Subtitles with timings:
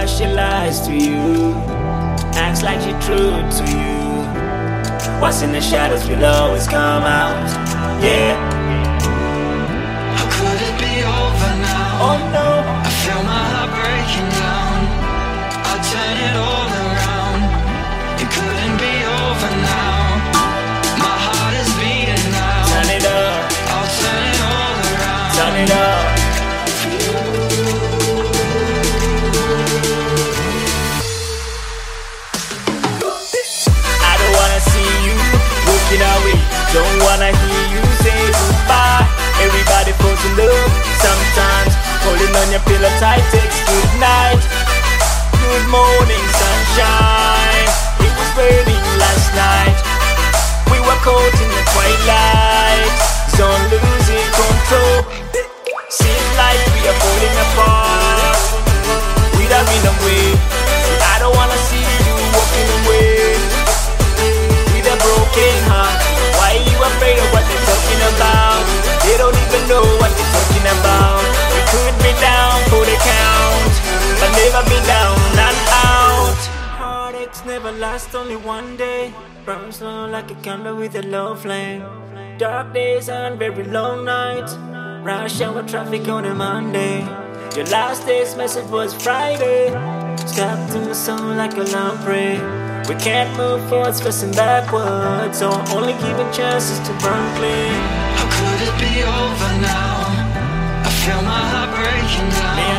[0.00, 1.52] honest to you.
[2.34, 4.00] Acts like she true to you.
[5.20, 7.48] What's in the shadows will always come out.
[8.02, 8.34] Yeah.
[10.16, 12.06] How could it be over now?
[12.06, 12.48] Oh no.
[12.86, 14.78] I feel my heart breaking down.
[15.68, 16.49] I'll turn it all
[36.72, 39.02] Don't wanna hear you say goodbye.
[39.42, 40.70] Everybody falls in love
[41.02, 41.72] sometimes.
[42.06, 44.38] Holding on your pillow tight, text good night.
[45.34, 47.09] Good morning, sunshine.
[77.70, 79.12] Never last, only one day.
[79.44, 81.82] Burns slow like a candle with a low flame.
[82.38, 84.54] Dark days and very long nights.
[85.04, 87.00] Rush hour traffic on a Monday.
[87.56, 89.68] Your last day's message was Friday.
[90.16, 92.38] Stuck to the soul like a lamprey.
[92.88, 95.38] We can't move forward, stressing backwards.
[95.38, 97.72] So only giving chances to burn clean.
[98.16, 100.10] How could it be over now?
[100.86, 102.69] I feel my heart breaking down.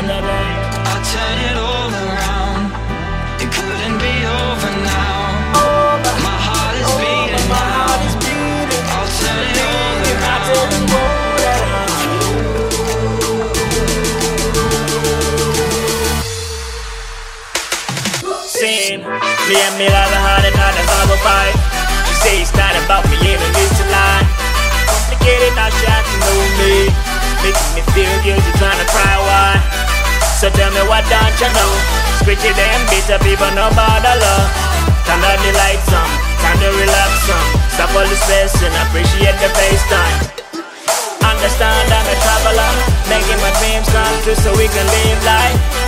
[19.52, 21.52] Me and me love had another bubble fight.
[22.08, 24.24] She say it's not about me, ain't a little lie.
[24.88, 26.88] Complicated, now she has to know me.
[27.44, 29.60] Making me feel guilty, trying to cry why.
[30.40, 31.72] So tell me what don't you know?
[32.24, 34.48] Scratchy them bitter people no bother love.
[35.04, 37.48] Turn on the lights on, time to relax some.
[37.76, 40.32] Stop all the stress and appreciate the FaceTime.
[41.28, 42.72] Understand I'm a traveler,
[43.12, 45.81] making my dreams come true so we can live life.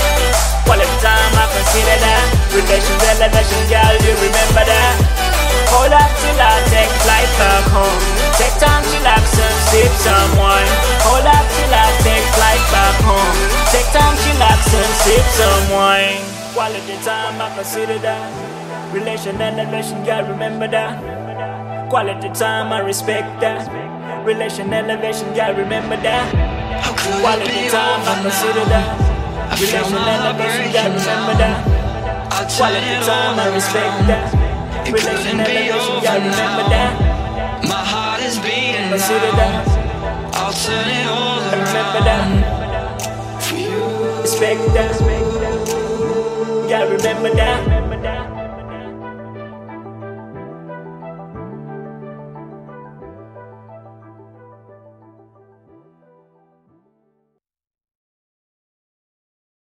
[2.53, 2.61] That.
[2.61, 4.95] Relation, elevation, girl, you remember that.
[5.73, 7.99] Hold up till I take flight back home.
[8.37, 10.69] Take time, chillax and sip some wine.
[11.01, 13.33] Hold up till I take flight back home.
[13.73, 16.21] Take time, chillax and sip some wine.
[16.53, 18.93] Quality time I consider that.
[18.93, 21.89] Relation, elevation, girl, remember that.
[21.89, 23.65] Quality time I respect that.
[24.25, 26.29] Relation, elevation, girl, remember that.
[26.85, 28.93] How could it Quality be time I consider that.
[29.57, 31.82] Relation, elevation, girl, remember that.
[32.51, 34.07] Quality it time I respect around.
[34.07, 34.87] that.
[34.87, 36.69] It Relation, couldn't be elevation, over girl, remember now.
[36.75, 37.63] that.
[37.67, 39.63] My heart is beating Consider now.
[39.63, 40.35] that.
[40.35, 42.27] I'll turn it all Remember that.
[43.41, 44.21] for you.
[44.21, 44.93] Respect that.
[46.69, 47.72] Yeah, remember that.